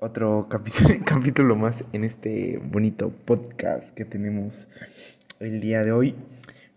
otro 0.00 0.48
capítulo 1.04 1.56
más 1.56 1.84
en 1.92 2.04
este 2.04 2.58
bonito 2.64 3.10
podcast 3.10 3.94
que 3.94 4.06
tenemos 4.06 4.66
el 5.40 5.60
día 5.60 5.84
de 5.84 5.92
hoy. 5.92 6.14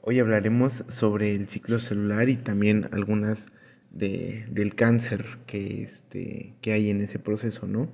Hoy 0.00 0.18
hablaremos 0.20 0.86
sobre 0.88 1.34
el 1.34 1.48
ciclo 1.48 1.80
celular 1.80 2.30
y 2.30 2.36
también 2.36 2.88
algunas 2.92 3.52
de, 3.90 4.46
del 4.50 4.74
cáncer 4.74 5.26
que, 5.46 5.82
este, 5.82 6.54
que 6.62 6.72
hay 6.72 6.88
en 6.88 7.02
ese 7.02 7.18
proceso, 7.18 7.66
¿no? 7.66 7.88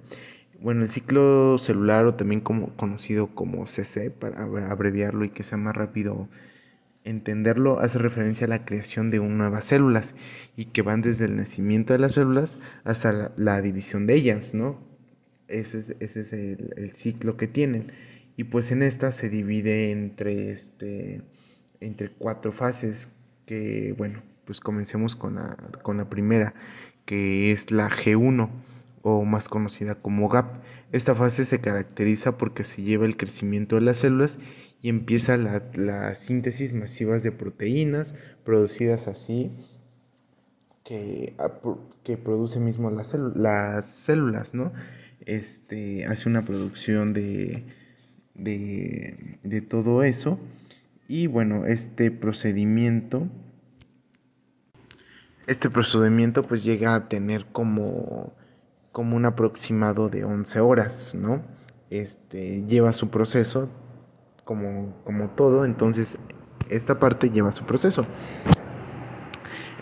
Bueno, 0.60 0.82
el 0.82 0.90
ciclo 0.90 1.58
celular 1.58 2.06
o 2.06 2.14
también 2.14 2.40
como, 2.40 2.76
conocido 2.76 3.34
como 3.34 3.66
CC 3.66 4.10
para 4.10 4.44
abreviarlo 4.70 5.24
y 5.24 5.30
que 5.30 5.42
sea 5.42 5.58
más 5.58 5.74
rápido 5.74 6.28
entenderlo 7.02 7.80
hace 7.80 7.98
referencia 7.98 8.46
a 8.46 8.50
la 8.50 8.64
creación 8.64 9.10
de 9.10 9.18
nuevas 9.18 9.64
células 9.66 10.14
y 10.56 10.66
que 10.66 10.82
van 10.82 11.02
desde 11.02 11.24
el 11.24 11.36
nacimiento 11.36 11.92
de 11.92 11.98
las 11.98 12.14
células 12.14 12.60
hasta 12.84 13.32
la, 13.36 13.60
división 13.60 14.06
de 14.06 14.14
ellas, 14.14 14.54
¿no? 14.54 14.95
Ese 15.48 15.96
es, 16.00 16.32
el, 16.32 16.90
ciclo 16.94 17.36
que 17.36 17.46
tienen. 17.46 17.92
Y 18.36 18.44
pues 18.44 18.70
en 18.70 18.82
esta 18.82 19.12
se 19.12 19.28
divide 19.28 19.92
entre, 19.92 20.50
este, 20.50 21.22
entre 21.80 22.10
cuatro 22.10 22.52
fases 22.52 23.08
que, 23.46 23.94
bueno, 23.96 24.22
pues 24.44 24.60
comencemos 24.60 25.16
con 25.16 25.36
la, 25.36 25.56
con 25.82 25.96
la 25.96 26.08
primera, 26.08 26.54
que 27.04 27.52
es 27.52 27.70
la 27.70 27.88
G1 27.88 28.50
o 29.02 29.24
más 29.24 29.48
conocida 29.48 29.94
como 29.94 30.28
GAP. 30.28 30.62
Esta 30.92 31.14
fase 31.14 31.44
se 31.44 31.60
caracteriza 31.60 32.36
porque 32.36 32.64
se 32.64 32.82
lleva 32.82 33.06
el 33.06 33.16
crecimiento 33.16 33.76
de 33.76 33.82
las 33.82 33.98
células 33.98 34.38
y 34.82 34.88
empieza 34.88 35.36
la, 35.36 36.14
síntesis 36.14 36.74
masiva 36.74 37.18
de 37.18 37.32
proteínas 37.32 38.14
producidas 38.44 39.08
así 39.08 39.50
que, 40.84 41.34
que 42.02 42.16
produce 42.16 42.60
mismo 42.60 42.90
las 42.90 43.86
células, 43.86 44.54
¿no? 44.54 44.72
Este, 45.26 46.06
hace 46.06 46.28
una 46.28 46.44
producción 46.44 47.12
de, 47.12 47.64
de, 48.34 49.38
de 49.42 49.60
todo 49.60 50.02
eso 50.02 50.38
y 51.08 51.26
bueno, 51.26 51.66
este 51.66 52.10
procedimiento 52.10 53.28
este 55.46 55.70
procedimiento 55.70 56.42
pues 56.42 56.64
llega 56.64 56.94
a 56.94 57.08
tener 57.08 57.46
como, 57.46 58.32
como 58.92 59.16
un 59.16 59.26
aproximado 59.26 60.08
de 60.08 60.24
11 60.24 60.60
horas, 60.60 61.14
¿no? 61.14 61.42
Este 61.88 62.64
lleva 62.66 62.92
su 62.92 63.10
proceso 63.10 63.70
como, 64.44 64.94
como 65.04 65.30
todo, 65.30 65.64
entonces 65.64 66.18
esta 66.68 66.98
parte 66.98 67.30
lleva 67.30 67.52
su 67.52 67.64
proceso. 67.64 68.06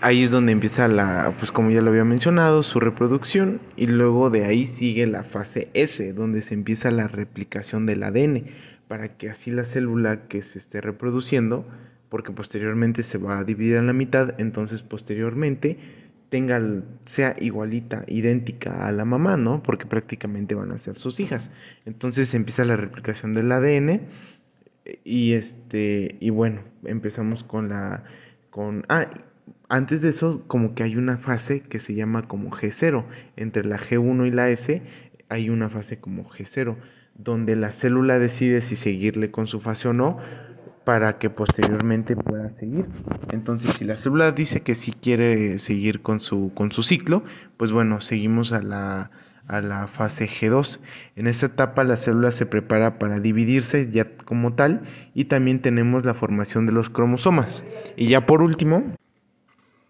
Ahí 0.04 0.22
es 0.22 0.32
donde 0.32 0.52
empieza 0.52 0.86
la, 0.86 1.34
pues 1.38 1.50
como 1.50 1.70
ya 1.70 1.80
lo 1.80 1.88
había 1.88 2.04
mencionado, 2.04 2.62
su 2.62 2.78
reproducción 2.78 3.62
y 3.74 3.86
luego 3.86 4.28
de 4.28 4.44
ahí 4.44 4.66
sigue 4.66 5.06
la 5.06 5.24
fase 5.24 5.70
S, 5.72 6.12
donde 6.12 6.42
se 6.42 6.52
empieza 6.52 6.90
la 6.90 7.08
replicación 7.08 7.86
del 7.86 8.02
ADN, 8.02 8.44
para 8.86 9.16
que 9.16 9.30
así 9.30 9.50
la 9.50 9.64
célula 9.64 10.28
que 10.28 10.42
se 10.42 10.58
esté 10.58 10.82
reproduciendo, 10.82 11.66
porque 12.10 12.32
posteriormente 12.32 13.02
se 13.02 13.16
va 13.16 13.38
a 13.38 13.44
dividir 13.44 13.76
en 13.76 13.86
la 13.86 13.94
mitad, 13.94 14.38
entonces 14.38 14.82
posteriormente 14.82 15.78
tenga, 16.28 16.60
sea 17.06 17.34
igualita, 17.40 18.04
idéntica 18.06 18.86
a 18.86 18.92
la 18.92 19.06
mamá, 19.06 19.38
¿no? 19.38 19.62
Porque 19.62 19.86
prácticamente 19.86 20.54
van 20.54 20.72
a 20.72 20.76
ser 20.76 20.98
sus 20.98 21.18
hijas. 21.18 21.50
Entonces 21.86 22.34
empieza 22.34 22.66
la 22.66 22.76
replicación 22.76 23.32
del 23.32 23.50
ADN 23.50 24.02
y 25.02 25.32
este, 25.32 26.16
y 26.20 26.28
bueno, 26.28 26.60
empezamos 26.84 27.42
con 27.42 27.70
la, 27.70 28.04
con, 28.50 28.84
ah, 28.90 29.08
antes 29.74 30.00
de 30.02 30.10
eso 30.10 30.44
como 30.46 30.74
que 30.74 30.84
hay 30.84 30.96
una 30.96 31.18
fase 31.18 31.60
que 31.60 31.80
se 31.80 31.94
llama 31.94 32.28
como 32.28 32.50
G0, 32.50 33.04
entre 33.36 33.64
la 33.64 33.78
G1 33.78 34.28
y 34.28 34.30
la 34.30 34.48
S 34.50 34.82
hay 35.28 35.50
una 35.50 35.68
fase 35.68 35.98
como 35.98 36.30
G0, 36.30 36.76
donde 37.16 37.56
la 37.56 37.72
célula 37.72 38.20
decide 38.20 38.62
si 38.62 38.76
seguirle 38.76 39.32
con 39.32 39.48
su 39.48 39.60
fase 39.60 39.88
o 39.88 39.92
no, 39.92 40.18
para 40.84 41.18
que 41.18 41.28
posteriormente 41.28 42.14
pueda 42.14 42.50
seguir. 42.60 42.86
Entonces, 43.32 43.74
si 43.74 43.84
la 43.84 43.96
célula 43.96 44.30
dice 44.30 44.62
que 44.62 44.76
sí 44.76 44.92
quiere 44.92 45.58
seguir 45.58 46.02
con 46.02 46.20
su, 46.20 46.52
con 46.54 46.70
su 46.70 46.82
ciclo, 46.82 47.24
pues 47.56 47.72
bueno, 47.72 48.00
seguimos 48.00 48.52
a 48.52 48.62
la, 48.62 49.10
a 49.48 49.60
la 49.60 49.88
fase 49.88 50.28
G2. 50.28 50.78
En 51.16 51.26
esta 51.26 51.46
etapa 51.46 51.82
la 51.82 51.96
célula 51.96 52.30
se 52.30 52.46
prepara 52.46 52.98
para 52.98 53.18
dividirse 53.18 53.90
ya 53.90 54.16
como 54.24 54.54
tal 54.54 54.82
y 55.14 55.24
también 55.24 55.60
tenemos 55.62 56.04
la 56.04 56.14
formación 56.14 56.66
de 56.66 56.72
los 56.72 56.90
cromosomas. 56.90 57.64
Y 57.96 58.08
ya 58.08 58.26
por 58.26 58.42
último, 58.42 58.94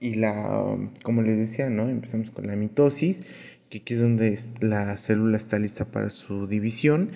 y 0.04 0.16
la, 0.16 0.76
como 1.02 1.22
les 1.22 1.38
decía, 1.38 1.70
¿no? 1.70 1.88
Empezamos 1.88 2.30
con 2.30 2.46
la 2.46 2.56
mitosis, 2.56 3.22
que 3.70 3.78
aquí 3.78 3.94
es 3.94 4.02
donde 4.02 4.38
la 4.60 4.98
célula 4.98 5.38
está 5.38 5.58
lista 5.58 5.86
para 5.86 6.10
su 6.10 6.46
división 6.46 7.12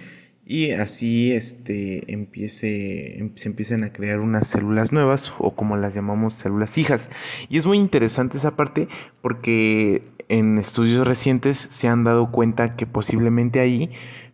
y 0.46 0.70
así 0.70 1.32
este, 1.32 2.10
empiece, 2.10 3.18
em, 3.18 3.32
se 3.36 3.50
empiezan 3.50 3.84
a 3.84 3.92
crear 3.92 4.20
unas 4.20 4.48
células 4.48 4.90
nuevas 4.90 5.34
o 5.38 5.54
como 5.54 5.76
las 5.76 5.94
llamamos 5.94 6.32
células 6.32 6.78
hijas. 6.78 7.10
Y 7.50 7.58
es 7.58 7.66
muy 7.66 7.76
interesante 7.76 8.38
esa 8.38 8.56
parte 8.56 8.86
porque 9.20 10.00
en 10.30 10.56
estudios 10.56 11.06
recientes 11.06 11.58
se 11.58 11.88
han 11.88 12.04
dado 12.04 12.30
cuenta 12.32 12.74
que 12.74 12.86
posiblemente 12.86 13.60
ahí 13.60 13.90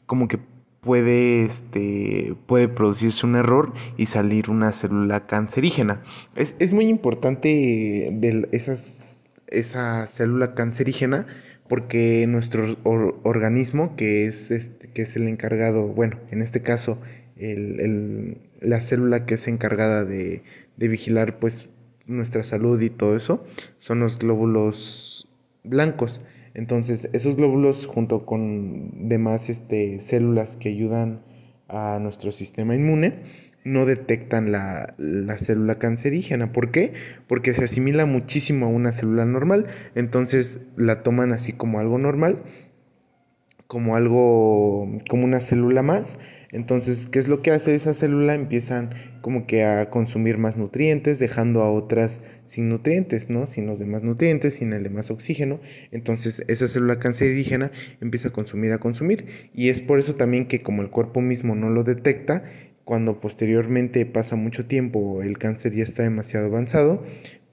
como 0.06 0.28
que 0.28 0.38
puede, 0.84 1.44
este, 1.44 2.34
puede 2.46 2.68
producirse 2.68 3.26
un 3.26 3.36
error 3.36 3.72
y 3.96 4.06
salir 4.06 4.50
una 4.50 4.72
célula 4.72 5.26
cancerígena. 5.26 6.02
Es, 6.36 6.54
es 6.58 6.72
muy 6.72 6.86
importante 6.86 8.12
esa 9.48 10.06
célula 10.06 10.54
cancerígena 10.54 11.26
porque 11.68 12.26
nuestro 12.28 12.76
organismo, 12.84 13.96
que 13.96 14.26
es, 14.26 14.50
este, 14.50 14.88
que 14.88 15.02
es 15.02 15.16
el 15.16 15.26
encargado, 15.28 15.88
bueno, 15.88 16.18
en 16.30 16.42
este 16.42 16.60
caso, 16.60 17.00
el, 17.36 18.38
la 18.60 18.80
célula 18.80 19.26
que 19.26 19.34
es 19.34 19.48
encargada 19.48 20.04
de, 20.04 20.42
de, 20.76 20.88
vigilar 20.88 21.38
pues 21.38 21.70
nuestra 22.06 22.44
salud 22.44 22.80
y 22.80 22.90
todo 22.90 23.16
eso, 23.16 23.44
son 23.78 24.00
los 24.00 24.18
glóbulos 24.18 25.28
blancos. 25.64 26.20
Entonces, 26.54 27.08
esos 27.12 27.36
glóbulos 27.36 27.86
junto 27.86 28.24
con 28.24 29.08
demás 29.08 29.50
este, 29.50 30.00
células 30.00 30.56
que 30.56 30.68
ayudan 30.70 31.22
a 31.68 31.98
nuestro 32.00 32.30
sistema 32.30 32.74
inmune, 32.74 33.22
no 33.64 33.86
detectan 33.86 34.52
la, 34.52 34.94
célula 35.38 35.78
cancerígena. 35.78 36.52
¿Por 36.52 36.70
qué? 36.70 36.92
Porque 37.26 37.54
se 37.54 37.64
asimila 37.64 38.06
muchísimo 38.06 38.66
a 38.66 38.68
una 38.68 38.92
célula 38.92 39.24
normal, 39.24 39.66
entonces 39.94 40.60
la 40.76 41.02
toman 41.02 41.32
así 41.32 41.52
como 41.54 41.80
algo 41.80 41.98
normal, 41.98 42.42
como 43.74 43.96
algo, 43.96 44.88
como 45.10 45.24
una 45.24 45.40
célula 45.40 45.82
más. 45.82 46.20
Entonces, 46.52 47.08
¿qué 47.08 47.18
es 47.18 47.26
lo 47.26 47.42
que 47.42 47.50
hace 47.50 47.74
esa 47.74 47.92
célula? 47.92 48.34
Empiezan 48.34 48.90
como 49.20 49.48
que 49.48 49.64
a 49.64 49.90
consumir 49.90 50.38
más 50.38 50.56
nutrientes, 50.56 51.18
dejando 51.18 51.60
a 51.60 51.72
otras 51.72 52.22
sin 52.44 52.68
nutrientes, 52.68 53.30
¿no? 53.30 53.48
Sin 53.48 53.66
los 53.66 53.80
demás 53.80 54.04
nutrientes, 54.04 54.54
sin 54.54 54.72
el 54.72 54.84
demás 54.84 55.10
oxígeno. 55.10 55.58
Entonces, 55.90 56.44
esa 56.46 56.68
célula 56.68 57.00
cancerígena 57.00 57.72
empieza 58.00 58.28
a 58.28 58.32
consumir, 58.32 58.70
a 58.70 58.78
consumir. 58.78 59.26
Y 59.52 59.70
es 59.70 59.80
por 59.80 59.98
eso 59.98 60.14
también 60.14 60.46
que 60.46 60.62
como 60.62 60.82
el 60.82 60.90
cuerpo 60.90 61.20
mismo 61.20 61.56
no 61.56 61.68
lo 61.68 61.82
detecta, 61.82 62.44
cuando 62.84 63.18
posteriormente 63.18 64.06
pasa 64.06 64.36
mucho 64.36 64.66
tiempo, 64.66 65.20
el 65.20 65.36
cáncer 65.36 65.72
ya 65.74 65.82
está 65.82 66.04
demasiado 66.04 66.46
avanzado, 66.46 67.02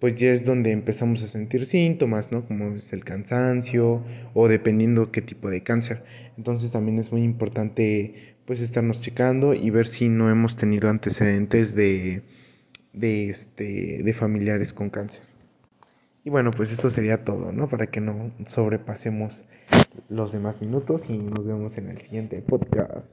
pues 0.02 0.16
ya 0.16 0.32
es 0.32 0.44
donde 0.44 0.72
empezamos 0.72 1.22
a 1.22 1.28
sentir 1.28 1.68
síntomas, 1.68 2.32
¿no? 2.32 2.44
Como 2.44 2.74
es 2.74 2.92
el 2.92 3.06
cansancio 3.06 4.04
o 4.34 4.48
dependiendo 4.48 5.12
qué 5.12 5.22
tipo 5.22 5.48
de 5.52 5.62
cáncer. 5.62 6.04
Entonces 6.38 6.72
también 6.72 6.98
es 6.98 7.12
muy 7.12 7.22
importante 7.22 8.36
pues 8.48 8.62
estarnos 8.62 9.00
checando 9.00 9.54
y 9.54 9.70
ver 9.70 9.86
si 9.86 10.10
no 10.10 10.32
hemos 10.32 10.56
tenido 10.56 10.90
antecedentes 10.90 11.76
de, 11.76 12.24
de, 12.94 13.30
este, 13.30 14.02
de 14.02 14.14
familiares 14.16 14.74
con 14.74 14.90
cáncer. 14.90 15.22
Y 16.24 16.32
bueno, 16.32 16.50
pues 16.50 16.72
esto 16.72 16.90
sería 16.90 17.24
todo, 17.24 17.52
¿no? 17.52 17.70
Para 17.70 17.86
que 17.86 18.02
no 18.02 18.32
sobrepasemos 18.48 19.46
los 20.10 20.32
demás 20.32 20.62
minutos 20.62 21.12
y 21.12 21.18
nos 21.20 21.46
vemos 21.46 21.78
en 21.78 21.90
el 21.90 22.00
siguiente 22.00 22.42
podcast. 22.42 23.06